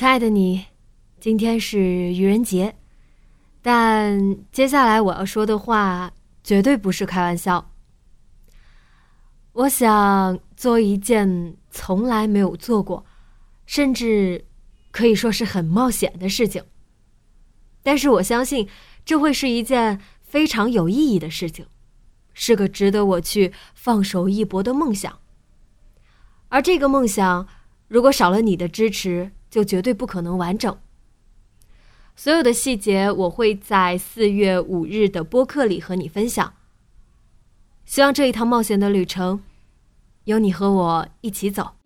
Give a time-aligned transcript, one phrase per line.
[0.00, 0.64] 亲爱的你，
[1.20, 2.74] 今天是愚人节，
[3.60, 6.10] 但接下来我要说的话
[6.42, 7.70] 绝对不是开玩笑。
[9.52, 13.04] 我想做一件从来没有做过，
[13.66, 14.46] 甚至
[14.90, 16.64] 可以说是很冒险的事情。
[17.82, 18.66] 但是我相信，
[19.04, 21.66] 这会是一件非常有意义的事情，
[22.32, 25.18] 是个值得我去放手一搏的梦想。
[26.48, 27.46] 而这个梦想，
[27.86, 30.78] 如果少了你的支持，就绝对不可能完整。
[32.16, 36.54] 所有的细节我会在四月五日的播客里和你分享。
[37.84, 39.42] 希望这一趟冒险的旅程，
[40.24, 41.79] 有你和我一起走。